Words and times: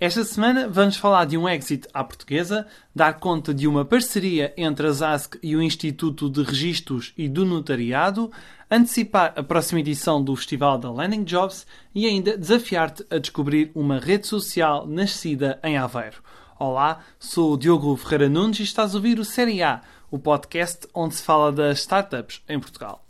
Esta 0.00 0.22
semana 0.22 0.68
vamos 0.68 0.96
falar 0.96 1.24
de 1.24 1.36
um 1.36 1.48
exit 1.48 1.88
à 1.92 2.04
portuguesa, 2.04 2.68
dar 2.94 3.14
conta 3.14 3.52
de 3.52 3.66
uma 3.66 3.84
parceria 3.84 4.54
entre 4.56 4.86
a 4.86 4.92
ZASC 4.92 5.36
e 5.42 5.56
o 5.56 5.62
Instituto 5.62 6.30
de 6.30 6.44
Registros 6.44 7.12
e 7.18 7.28
do 7.28 7.44
Notariado, 7.44 8.30
antecipar 8.70 9.32
a 9.34 9.42
próxima 9.42 9.80
edição 9.80 10.22
do 10.22 10.36
Festival 10.36 10.78
da 10.78 10.88
Landing 10.88 11.24
Jobs 11.24 11.66
e 11.92 12.06
ainda 12.06 12.38
desafiar-te 12.38 13.04
a 13.10 13.18
descobrir 13.18 13.72
uma 13.74 13.98
rede 13.98 14.28
social 14.28 14.86
nascida 14.86 15.58
em 15.64 15.76
Aveiro. 15.76 16.22
Olá, 16.60 17.00
sou 17.18 17.54
o 17.54 17.58
Diogo 17.58 17.96
Ferreira 17.96 18.28
Nunes 18.28 18.60
e 18.60 18.62
estás 18.62 18.94
a 18.94 18.98
ouvir 18.98 19.18
o 19.18 19.24
Série 19.24 19.64
A, 19.64 19.80
o 20.12 20.18
podcast 20.18 20.86
onde 20.94 21.16
se 21.16 21.24
fala 21.24 21.50
das 21.50 21.80
startups 21.80 22.40
em 22.48 22.60
Portugal. 22.60 23.07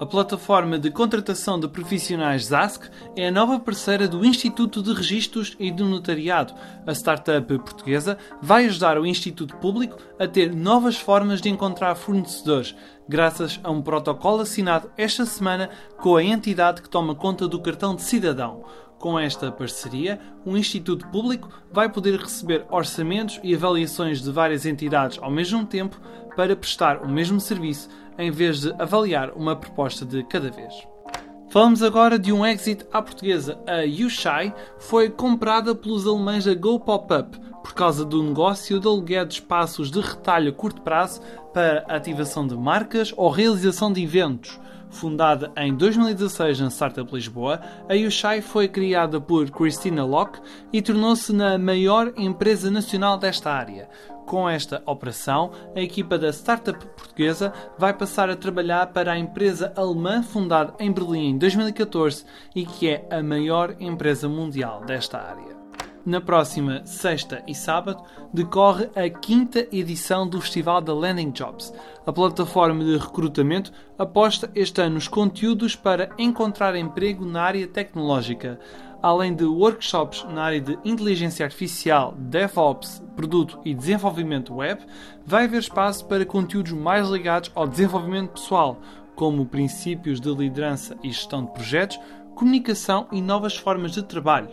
A 0.00 0.06
plataforma 0.06 0.78
de 0.78 0.92
contratação 0.92 1.58
de 1.58 1.66
profissionais 1.66 2.44
ZASC 2.44 2.88
é 3.16 3.26
a 3.26 3.32
nova 3.32 3.58
parceira 3.58 4.06
do 4.06 4.24
Instituto 4.24 4.80
de 4.80 4.92
Registros 4.92 5.56
e 5.58 5.72
do 5.72 5.84
Notariado. 5.84 6.54
A 6.86 6.92
startup 6.92 7.58
portuguesa 7.58 8.16
vai 8.40 8.66
ajudar 8.66 8.96
o 8.96 9.04
Instituto 9.04 9.56
Público 9.56 9.98
a 10.16 10.28
ter 10.28 10.54
novas 10.54 10.96
formas 10.96 11.40
de 11.40 11.48
encontrar 11.48 11.96
fornecedores, 11.96 12.76
graças 13.08 13.58
a 13.64 13.72
um 13.72 13.82
protocolo 13.82 14.42
assinado 14.42 14.88
esta 14.96 15.26
semana 15.26 15.68
com 15.96 16.14
a 16.14 16.22
entidade 16.22 16.80
que 16.80 16.88
toma 16.88 17.16
conta 17.16 17.48
do 17.48 17.60
cartão 17.60 17.96
de 17.96 18.02
cidadão. 18.02 18.64
Com 18.98 19.18
esta 19.18 19.52
parceria, 19.52 20.18
o 20.44 20.56
Instituto 20.56 21.06
Público 21.08 21.48
vai 21.72 21.88
poder 21.88 22.18
receber 22.18 22.66
orçamentos 22.68 23.38
e 23.44 23.54
avaliações 23.54 24.20
de 24.20 24.30
várias 24.30 24.66
entidades 24.66 25.18
ao 25.22 25.30
mesmo 25.30 25.64
tempo 25.64 26.00
para 26.34 26.56
prestar 26.56 27.02
o 27.02 27.08
mesmo 27.08 27.40
serviço 27.40 27.88
em 28.18 28.30
vez 28.32 28.60
de 28.60 28.72
avaliar 28.72 29.30
uma 29.30 29.54
proposta 29.54 30.04
de 30.04 30.24
cada 30.24 30.50
vez. 30.50 30.74
Falamos 31.50 31.82
agora 31.82 32.18
de 32.18 32.32
um 32.32 32.44
exit 32.44 32.84
à 32.92 33.00
portuguesa. 33.00 33.58
A 33.66 33.82
Yushai 33.82 34.52
foi 34.78 35.08
comprada 35.08 35.74
pelos 35.74 36.06
alemães 36.06 36.44
da 36.44 36.54
Go 36.54 36.80
Pop-Up 36.80 37.38
por 37.62 37.74
causa 37.74 38.04
do 38.04 38.22
negócio 38.22 38.80
de 38.80 38.86
aluguer 38.86 39.24
de 39.24 39.34
espaços 39.34 39.90
de 39.90 40.00
retalho 40.00 40.50
a 40.50 40.52
curto 40.52 40.82
prazo 40.82 41.20
para 41.54 41.84
ativação 41.88 42.46
de 42.46 42.56
marcas 42.56 43.14
ou 43.16 43.30
realização 43.30 43.92
de 43.92 44.02
eventos. 44.02 44.58
Fundada 44.90 45.52
em 45.56 45.74
2016 45.74 46.60
na 46.60 46.70
Startup 46.70 47.12
Lisboa, 47.14 47.60
a 47.88 47.94
Yushai 47.94 48.40
foi 48.40 48.68
criada 48.68 49.20
por 49.20 49.50
Christina 49.50 50.04
Locke 50.04 50.40
e 50.72 50.80
tornou-se 50.80 51.32
na 51.32 51.58
maior 51.58 52.12
empresa 52.16 52.70
nacional 52.70 53.18
desta 53.18 53.50
área. 53.50 53.88
Com 54.26 54.48
esta 54.48 54.82
operação, 54.84 55.52
a 55.74 55.80
equipa 55.80 56.18
da 56.18 56.30
startup 56.30 56.84
portuguesa 56.96 57.52
vai 57.78 57.94
passar 57.94 58.28
a 58.28 58.36
trabalhar 58.36 58.88
para 58.88 59.12
a 59.12 59.18
empresa 59.18 59.72
alemã 59.74 60.22
fundada 60.22 60.74
em 60.78 60.92
Berlim 60.92 61.30
em 61.30 61.38
2014 61.38 62.24
e 62.54 62.66
que 62.66 62.88
é 62.88 63.08
a 63.10 63.22
maior 63.22 63.74
empresa 63.80 64.28
mundial 64.28 64.84
desta 64.84 65.18
área. 65.18 65.67
Na 66.08 66.22
próxima 66.22 66.80
sexta 66.86 67.42
e 67.46 67.54
sábado 67.54 68.02
decorre 68.32 68.88
a 68.96 69.10
quinta 69.10 69.68
edição 69.70 70.26
do 70.26 70.40
Festival 70.40 70.80
da 70.80 70.94
Landing 70.94 71.32
Jobs. 71.32 71.70
A 72.06 72.10
plataforma 72.10 72.82
de 72.82 72.96
recrutamento 72.96 73.70
aposta 73.98 74.50
este 74.54 74.80
ano 74.80 74.94
nos 74.94 75.06
conteúdos 75.06 75.76
para 75.76 76.08
encontrar 76.16 76.74
emprego 76.76 77.26
na 77.26 77.42
área 77.42 77.66
tecnológica. 77.66 78.58
Além 79.02 79.34
de 79.34 79.44
workshops 79.44 80.24
na 80.30 80.44
área 80.44 80.62
de 80.62 80.78
inteligência 80.82 81.44
artificial, 81.44 82.14
DevOps, 82.16 83.02
produto 83.14 83.60
e 83.62 83.74
desenvolvimento 83.74 84.54
web, 84.54 84.80
vai 85.26 85.44
haver 85.44 85.60
espaço 85.60 86.06
para 86.06 86.24
conteúdos 86.24 86.72
mais 86.72 87.06
ligados 87.06 87.52
ao 87.54 87.68
desenvolvimento 87.68 88.30
pessoal, 88.30 88.80
como 89.14 89.44
princípios 89.44 90.22
de 90.22 90.34
liderança 90.34 90.96
e 91.02 91.10
gestão 91.10 91.44
de 91.44 91.52
projetos, 91.52 92.00
comunicação 92.34 93.06
e 93.12 93.20
novas 93.20 93.58
formas 93.58 93.92
de 93.92 94.02
trabalho. 94.02 94.48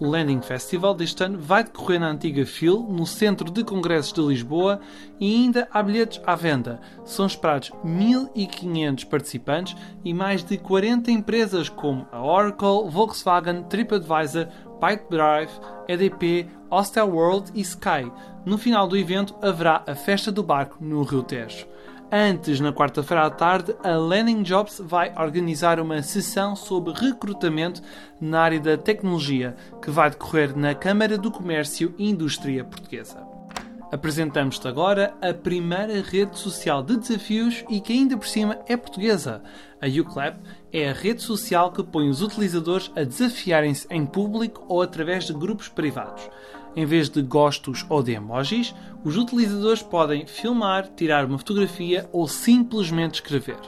O 0.00 0.06
Landing 0.06 0.40
Festival 0.40 0.94
deste 0.94 1.22
ano 1.22 1.38
vai 1.38 1.62
decorrer 1.62 2.00
na 2.00 2.08
antiga 2.08 2.46
FIL, 2.46 2.86
no 2.88 3.06
Centro 3.06 3.50
de 3.50 3.62
Congressos 3.62 4.14
de 4.14 4.22
Lisboa, 4.22 4.80
e 5.20 5.34
ainda 5.34 5.68
há 5.70 5.82
bilhetes 5.82 6.22
à 6.24 6.34
venda. 6.34 6.80
São 7.04 7.26
esperados 7.26 7.70
1.500 7.84 9.06
participantes 9.06 9.76
e 10.02 10.14
mais 10.14 10.42
de 10.42 10.56
40 10.56 11.10
empresas 11.10 11.68
como 11.68 12.08
a 12.10 12.24
Oracle, 12.24 12.88
Volkswagen, 12.88 13.64
TripAdvisor, 13.64 14.48
Pipedrive, 14.80 15.52
EDP, 15.86 16.48
Hostelworld 16.70 17.52
e 17.54 17.60
Sky. 17.60 18.10
No 18.46 18.56
final 18.56 18.88
do 18.88 18.96
evento 18.96 19.34
haverá 19.42 19.84
a 19.86 19.94
Festa 19.94 20.32
do 20.32 20.42
Barco 20.42 20.78
no 20.80 21.02
Rio 21.02 21.22
Tejo. 21.22 21.66
Antes, 22.12 22.58
na 22.58 22.72
quarta-feira 22.72 23.24
à 23.24 23.30
tarde, 23.30 23.72
a 23.84 23.90
Landing 23.90 24.42
Jobs 24.42 24.82
vai 24.84 25.14
organizar 25.16 25.78
uma 25.78 26.02
sessão 26.02 26.56
sobre 26.56 26.92
recrutamento 26.92 27.80
na 28.20 28.40
área 28.40 28.58
da 28.58 28.76
tecnologia, 28.76 29.54
que 29.80 29.92
vai 29.92 30.10
decorrer 30.10 30.56
na 30.58 30.74
Câmara 30.74 31.16
do 31.16 31.30
Comércio 31.30 31.94
e 31.96 32.10
Indústria 32.10 32.64
Portuguesa. 32.64 33.24
Apresentamos-te 33.92 34.66
agora 34.66 35.14
a 35.22 35.32
primeira 35.32 36.02
rede 36.02 36.36
social 36.36 36.82
de 36.82 36.96
desafios 36.96 37.64
e 37.68 37.80
que 37.80 37.92
ainda 37.92 38.16
por 38.16 38.26
cima 38.26 38.58
é 38.66 38.76
portuguesa. 38.76 39.40
A 39.80 39.86
UCLAP 39.86 40.36
é 40.72 40.90
a 40.90 40.92
rede 40.92 41.22
social 41.22 41.70
que 41.70 41.82
põe 41.84 42.08
os 42.08 42.22
utilizadores 42.22 42.90
a 42.96 43.04
desafiarem-se 43.04 43.86
em 43.88 44.04
público 44.04 44.64
ou 44.68 44.82
através 44.82 45.26
de 45.26 45.32
grupos 45.32 45.68
privados. 45.68 46.28
Em 46.76 46.86
vez 46.86 47.08
de 47.08 47.20
gostos 47.20 47.84
ou 47.88 48.02
de 48.02 48.12
emojis, 48.12 48.74
os 49.04 49.16
utilizadores 49.16 49.82
podem 49.82 50.26
filmar, 50.26 50.88
tirar 50.94 51.24
uma 51.24 51.38
fotografia 51.38 52.08
ou 52.12 52.28
simplesmente 52.28 53.14
escrever. 53.14 53.58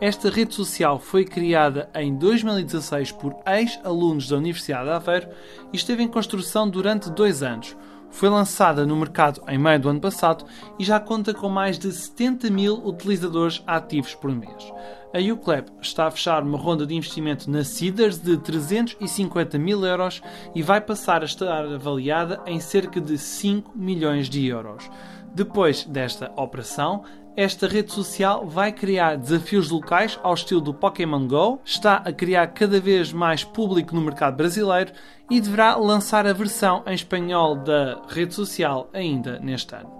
Esta 0.00 0.28
rede 0.28 0.54
social 0.54 0.98
foi 0.98 1.24
criada 1.24 1.88
em 1.94 2.14
2016 2.14 3.12
por 3.12 3.36
ex-alunos 3.46 4.28
da 4.28 4.36
Universidade 4.36 4.84
de 4.84 4.90
Aveiro 4.90 5.28
e 5.72 5.76
esteve 5.76 6.02
em 6.02 6.08
construção 6.08 6.68
durante 6.68 7.10
dois 7.10 7.42
anos. 7.42 7.76
Foi 8.10 8.28
lançada 8.28 8.84
no 8.84 8.96
mercado 8.96 9.40
em 9.48 9.58
meio 9.58 9.80
do 9.80 9.88
ano 9.88 10.00
passado 10.00 10.44
e 10.78 10.84
já 10.84 10.98
conta 10.98 11.32
com 11.32 11.48
mais 11.48 11.78
de 11.78 11.92
70 11.92 12.50
mil 12.50 12.74
utilizadores 12.86 13.62
ativos 13.66 14.14
por 14.14 14.30
mês. 14.30 14.72
A 15.12 15.18
UCLAP 15.18 15.68
está 15.80 16.06
a 16.06 16.10
fechar 16.10 16.42
uma 16.42 16.56
ronda 16.56 16.86
de 16.86 16.94
investimento 16.94 17.50
na 17.50 17.64
Seeders 17.64 18.18
de 18.18 18.36
350 18.36 19.58
mil 19.58 19.84
euros 19.84 20.22
e 20.54 20.62
vai 20.62 20.80
passar 20.80 21.22
a 21.22 21.24
estar 21.24 21.64
avaliada 21.64 22.40
em 22.46 22.60
cerca 22.60 23.00
de 23.00 23.18
5 23.18 23.72
milhões 23.76 24.28
de 24.28 24.46
euros. 24.46 24.88
Depois 25.34 25.84
desta 25.84 26.32
operação, 26.36 27.04
esta 27.40 27.66
rede 27.66 27.90
social 27.90 28.46
vai 28.46 28.70
criar 28.70 29.16
desafios 29.16 29.70
locais 29.70 30.20
ao 30.22 30.34
estilo 30.34 30.60
do 30.60 30.74
Pokémon 30.74 31.26
Go, 31.26 31.58
está 31.64 31.94
a 31.96 32.12
criar 32.12 32.48
cada 32.48 32.78
vez 32.78 33.14
mais 33.14 33.42
público 33.42 33.94
no 33.94 34.02
mercado 34.02 34.36
brasileiro 34.36 34.92
e 35.30 35.40
deverá 35.40 35.74
lançar 35.74 36.26
a 36.26 36.34
versão 36.34 36.82
em 36.86 36.92
espanhol 36.92 37.56
da 37.56 38.02
rede 38.08 38.34
social 38.34 38.90
ainda 38.92 39.38
neste 39.40 39.74
ano. 39.74 39.90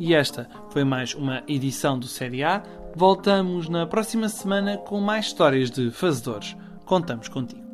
E 0.00 0.12
esta 0.12 0.48
foi 0.70 0.82
mais 0.82 1.14
uma 1.14 1.44
edição 1.46 1.96
do 1.96 2.08
Série 2.08 2.42
A. 2.42 2.60
Voltamos 2.96 3.68
na 3.68 3.86
próxima 3.86 4.28
semana 4.28 4.76
com 4.76 5.00
mais 5.00 5.26
histórias 5.26 5.70
de 5.70 5.92
fazedores. 5.92 6.56
Contamos 6.84 7.28
contigo. 7.28 7.69